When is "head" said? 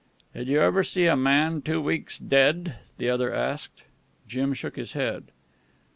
4.93-5.25